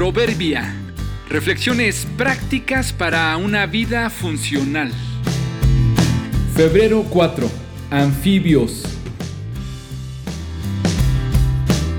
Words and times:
Proverbia. 0.00 0.74
Reflexiones 1.28 2.06
prácticas 2.16 2.90
para 2.90 3.36
una 3.36 3.66
vida 3.66 4.08
funcional. 4.08 4.90
Febrero 6.56 7.04
4. 7.10 7.46
Anfibios. 7.90 8.82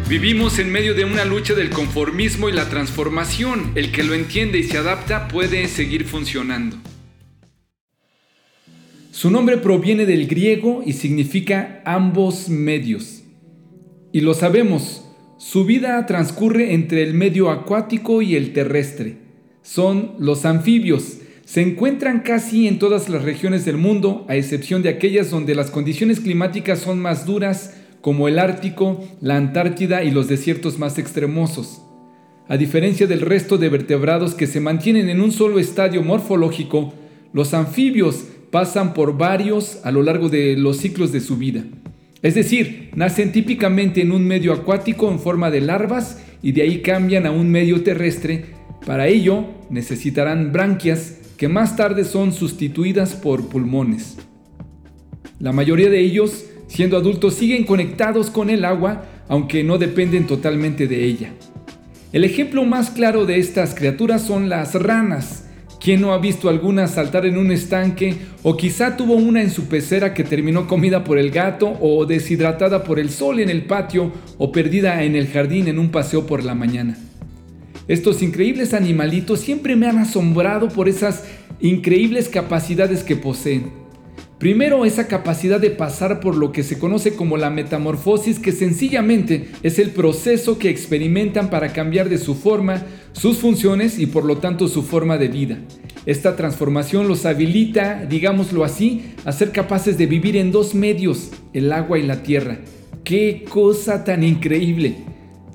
Vivimos 0.09 0.57
en 0.57 0.71
medio 0.71 0.95
de 0.95 1.05
una 1.05 1.25
lucha 1.25 1.53
del 1.53 1.69
conformismo 1.69 2.49
y 2.49 2.53
la 2.53 2.69
transformación. 2.69 3.71
El 3.75 3.91
que 3.91 4.01
lo 4.01 4.15
entiende 4.15 4.57
y 4.57 4.63
se 4.63 4.79
adapta 4.79 5.27
puede 5.27 5.67
seguir 5.67 6.05
funcionando. 6.05 6.77
Su 9.11 9.29
nombre 9.29 9.57
proviene 9.57 10.07
del 10.07 10.25
griego 10.25 10.81
y 10.83 10.93
significa 10.93 11.83
ambos 11.85 12.49
medios. 12.49 13.21
Y 14.11 14.21
lo 14.21 14.33
sabemos, 14.33 15.05
su 15.41 15.65
vida 15.65 16.05
transcurre 16.05 16.75
entre 16.75 17.01
el 17.01 17.15
medio 17.15 17.49
acuático 17.49 18.21
y 18.21 18.35
el 18.35 18.53
terrestre. 18.53 19.17
Son 19.63 20.11
los 20.19 20.45
anfibios. 20.45 21.17
Se 21.45 21.61
encuentran 21.61 22.19
casi 22.19 22.67
en 22.67 22.77
todas 22.77 23.09
las 23.09 23.23
regiones 23.23 23.65
del 23.65 23.77
mundo, 23.77 24.23
a 24.29 24.35
excepción 24.35 24.83
de 24.83 24.89
aquellas 24.89 25.31
donde 25.31 25.55
las 25.55 25.71
condiciones 25.71 26.19
climáticas 26.19 26.77
son 26.77 26.99
más 26.99 27.25
duras, 27.25 27.75
como 28.01 28.27
el 28.27 28.37
Ártico, 28.37 29.03
la 29.19 29.35
Antártida 29.35 30.03
y 30.03 30.11
los 30.11 30.27
desiertos 30.27 30.77
más 30.77 30.99
extremosos. 30.99 31.81
A 32.47 32.55
diferencia 32.55 33.07
del 33.07 33.21
resto 33.21 33.57
de 33.57 33.69
vertebrados 33.69 34.35
que 34.35 34.45
se 34.45 34.59
mantienen 34.59 35.09
en 35.09 35.21
un 35.21 35.31
solo 35.31 35.57
estadio 35.57 36.03
morfológico, 36.03 36.93
los 37.33 37.55
anfibios 37.55 38.25
pasan 38.51 38.93
por 38.93 39.17
varios 39.17 39.79
a 39.83 39.91
lo 39.91 40.03
largo 40.03 40.29
de 40.29 40.55
los 40.55 40.77
ciclos 40.77 41.11
de 41.11 41.19
su 41.19 41.37
vida. 41.37 41.63
Es 42.21 42.35
decir, 42.35 42.91
nacen 42.95 43.31
típicamente 43.31 44.01
en 44.01 44.11
un 44.11 44.25
medio 44.25 44.53
acuático 44.53 45.09
en 45.11 45.19
forma 45.19 45.49
de 45.49 45.61
larvas 45.61 46.23
y 46.43 46.51
de 46.51 46.61
ahí 46.61 46.81
cambian 46.81 47.25
a 47.25 47.31
un 47.31 47.49
medio 47.49 47.81
terrestre. 47.83 48.45
Para 48.85 49.07
ello 49.07 49.45
necesitarán 49.69 50.51
branquias 50.51 51.17
que 51.37 51.47
más 51.47 51.75
tarde 51.75 52.03
son 52.03 52.31
sustituidas 52.31 53.15
por 53.15 53.49
pulmones. 53.49 54.17
La 55.39 55.51
mayoría 55.51 55.89
de 55.89 55.99
ellos, 55.99 56.45
siendo 56.67 56.97
adultos, 56.97 57.33
siguen 57.33 57.63
conectados 57.63 58.29
con 58.29 58.51
el 58.51 58.65
agua, 58.65 59.05
aunque 59.27 59.63
no 59.63 59.79
dependen 59.79 60.27
totalmente 60.27 60.87
de 60.87 61.03
ella. 61.03 61.33
El 62.13 62.23
ejemplo 62.23 62.63
más 62.65 62.91
claro 62.91 63.25
de 63.25 63.39
estas 63.39 63.73
criaturas 63.73 64.21
son 64.21 64.49
las 64.49 64.75
ranas, 64.75 65.47
¿Quién 65.81 65.99
no 65.99 66.13
ha 66.13 66.19
visto 66.19 66.47
alguna 66.47 66.87
saltar 66.87 67.25
en 67.25 67.39
un 67.39 67.51
estanque 67.51 68.15
o 68.43 68.55
quizá 68.55 68.95
tuvo 68.95 69.15
una 69.15 69.41
en 69.41 69.49
su 69.49 69.67
pecera 69.67 70.13
que 70.13 70.23
terminó 70.23 70.67
comida 70.67 71.03
por 71.03 71.17
el 71.17 71.31
gato 71.31 71.75
o 71.81 72.05
deshidratada 72.05 72.83
por 72.83 72.99
el 72.99 73.09
sol 73.09 73.39
en 73.39 73.49
el 73.49 73.65
patio 73.65 74.11
o 74.37 74.51
perdida 74.51 75.03
en 75.03 75.15
el 75.15 75.27
jardín 75.27 75.67
en 75.67 75.79
un 75.79 75.89
paseo 75.89 76.27
por 76.27 76.43
la 76.43 76.53
mañana? 76.53 76.99
Estos 77.87 78.21
increíbles 78.21 78.75
animalitos 78.75 79.39
siempre 79.39 79.75
me 79.75 79.87
han 79.87 79.97
asombrado 79.97 80.69
por 80.69 80.87
esas 80.87 81.23
increíbles 81.59 82.29
capacidades 82.29 83.03
que 83.03 83.15
poseen. 83.15 83.71
Primero, 84.41 84.85
esa 84.85 85.07
capacidad 85.07 85.59
de 85.59 85.69
pasar 85.69 86.19
por 86.19 86.35
lo 86.35 86.51
que 86.51 86.63
se 86.63 86.79
conoce 86.79 87.13
como 87.13 87.37
la 87.37 87.51
metamorfosis, 87.51 88.39
que 88.39 88.51
sencillamente 88.51 89.51
es 89.61 89.77
el 89.77 89.91
proceso 89.91 90.57
que 90.57 90.71
experimentan 90.71 91.51
para 91.51 91.73
cambiar 91.73 92.09
de 92.09 92.17
su 92.17 92.33
forma, 92.33 92.81
sus 93.11 93.37
funciones 93.37 93.99
y 93.99 94.07
por 94.07 94.25
lo 94.25 94.39
tanto 94.39 94.67
su 94.67 94.81
forma 94.81 95.19
de 95.19 95.27
vida. 95.27 95.59
Esta 96.07 96.35
transformación 96.35 97.07
los 97.07 97.27
habilita, 97.27 98.03
digámoslo 98.09 98.63
así, 98.63 99.13
a 99.25 99.31
ser 99.31 99.51
capaces 99.51 99.99
de 99.99 100.07
vivir 100.07 100.35
en 100.35 100.51
dos 100.51 100.73
medios, 100.73 101.29
el 101.53 101.71
agua 101.71 101.99
y 101.99 102.01
la 102.01 102.23
tierra. 102.23 102.61
¡Qué 103.03 103.45
cosa 103.47 104.03
tan 104.03 104.23
increíble! 104.23 104.95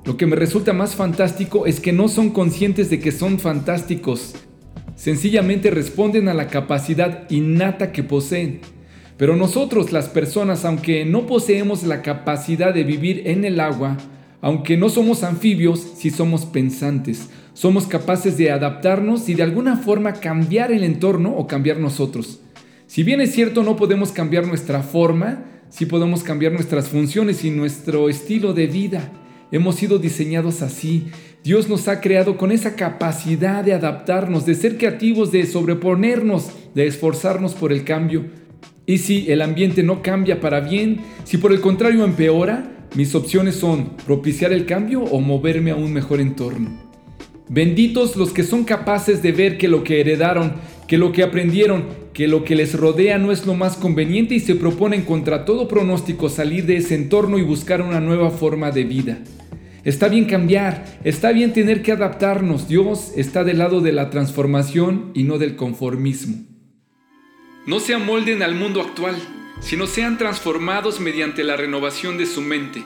Lo 0.05 0.17
que 0.17 0.27
me 0.27 0.37
resulta 0.37 0.73
más 0.73 0.95
fantástico 0.95 1.67
es 1.67 1.81
que 1.81 1.93
no 1.93 2.07
son 2.07 2.31
conscientes 2.31 2.89
de 2.89 3.01
que 3.01 3.11
son 3.11 3.41
fantásticos. 3.41 4.37
Sencillamente 4.95 5.73
responden 5.73 6.29
a 6.29 6.35
la 6.35 6.47
capacidad 6.47 7.29
innata 7.31 7.91
que 7.91 8.05
poseen. 8.05 8.61
Pero 9.17 9.37
nosotros 9.37 9.93
las 9.93 10.09
personas, 10.09 10.65
aunque 10.65 11.05
no 11.05 11.27
poseemos 11.27 11.85
la 11.85 12.03
capacidad 12.03 12.75
de 12.75 12.85
vivir 12.85 13.23
en 13.27 13.45
el 13.45 13.61
agua, 13.61 13.97
aunque 14.43 14.77
no 14.77 14.91
somos 14.91 15.23
anfibios, 15.23 15.81
sí 15.97 16.11
somos 16.11 16.45
pensantes. 16.45 17.31
Somos 17.55 17.87
capaces 17.87 18.37
de 18.37 18.51
adaptarnos 18.51 19.31
y 19.31 19.35
de 19.35 19.43
alguna 19.43 19.79
forma 19.79 20.13
cambiar 20.15 20.71
el 20.73 20.85
entorno 20.85 21.35
o 21.35 21.47
cambiar 21.47 21.79
nosotros. 21.79 22.41
Si 22.87 23.03
bien 23.03 23.23
es 23.23 23.33
cierto 23.33 23.63
no 23.63 23.77
podemos 23.77 24.13
cambiar 24.13 24.47
nuestra 24.47 24.83
forma, 24.83 25.45
sí 25.71 25.87
podemos 25.87 26.23
cambiar 26.23 26.53
nuestras 26.53 26.89
funciones 26.89 27.45
y 27.45 27.51
nuestro 27.51 28.11
estilo 28.11 28.53
de 28.53 28.67
vida. 28.67 29.11
Hemos 29.51 29.77
sido 29.77 29.99
diseñados 29.99 30.61
así. 30.61 31.07
Dios 31.43 31.69
nos 31.69 31.89
ha 31.89 32.01
creado 32.03 32.37
con 32.37 32.53
esa 32.53 32.77
capacidad 32.77 33.65
de 33.65 33.73
adaptarnos, 33.73 34.45
de 34.45 34.55
ser 34.55 34.77
creativos, 34.77 35.33
de 35.33 35.47
sobreponernos, 35.47 36.51
de 36.75 36.87
esforzarnos 36.87 37.55
por 37.55 37.73
el 37.73 37.85
cambio. 37.85 38.27
Y 38.87 38.99
si 38.99 39.31
el 39.31 39.43
ambiente 39.43 39.83
no 39.83 40.01
cambia 40.01 40.41
para 40.41 40.61
bien, 40.61 41.01
si 41.25 41.39
por 41.39 41.53
el 41.53 41.61
contrario 41.61 42.05
empeora, 42.05 42.87
mis 42.95 43.15
opciones 43.17 43.57
son 43.57 43.97
propiciar 44.07 44.53
el 44.53 44.65
cambio 44.65 45.03
o 45.03 45.21
moverme 45.21 45.73
a 45.73 45.77
un 45.77 45.93
mejor 45.93 46.21
entorno. 46.21 46.71
Benditos 47.49 48.17
los 48.17 48.31
que 48.31 48.45
son 48.45 48.65
capaces 48.65 49.23
de 49.23 49.33
ver 49.33 49.59
que 49.59 49.69
lo 49.69 49.85
que 49.85 50.01
heredaron, 50.01 50.55
que 50.87 50.99
lo 50.99 51.13
que 51.13 51.23
aprendieron, 51.23 51.85
que 52.13 52.29
lo 52.29 52.45
que 52.45 52.55
les 52.55 52.75
rodea 52.75 53.19
no 53.19 53.33
es 53.33 53.45
lo 53.45 53.55
más 53.55 53.77
conveniente 53.77 54.35
y 54.35 54.41
se 54.41 54.55
proponen 54.55 55.03
contra 55.03 55.45
todo 55.45 55.69
pronóstico 55.69 56.29
salir 56.29 56.65
de 56.67 56.77
ese 56.77 56.95
entorno 56.95 57.39
y 57.39 57.43
buscar 57.43 57.83
una 57.83 58.01
nueva 58.01 58.31
forma 58.31 58.71
de 58.71 58.85
vida. 58.85 59.19
Está 59.85 60.09
bien 60.09 60.25
cambiar, 60.25 60.85
está 61.05 61.31
bien 61.31 61.53
tener 61.53 61.83
que 61.83 61.93
adaptarnos. 61.93 62.67
Dios 62.67 63.13
está 63.17 63.45
del 63.45 63.59
lado 63.59 63.81
de 63.81 63.93
la 63.93 64.11
transformación 64.11 65.11
y 65.15 65.25
no 65.25 65.39
del 65.39 65.55
conformismo. 65.55 66.56
No 67.67 67.81
se 67.81 67.95
amolden 67.95 68.45
al 68.45 68.55
mundo 68.55 68.81
actual, 68.81 69.17
sino 69.61 69.89
sean 69.89 70.19
transformados 70.19 71.01
mediante 71.01 71.43
la 71.43 71.57
renovación 71.57 72.17
de 72.17 72.27
su 72.27 72.41
mente. 72.41 72.85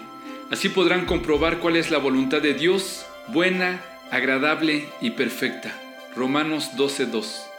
Así 0.50 0.70
podrán 0.70 1.04
comprobar 1.04 1.58
cuál 1.58 1.76
es 1.76 1.90
la 1.90 1.98
voluntad 1.98 2.40
de 2.40 2.54
Dios, 2.54 3.04
buena, 3.28 3.84
agradable 4.10 4.88
y 5.02 5.10
perfecta. 5.10 5.72
Romanos 6.16 6.70
12:2 6.76 7.49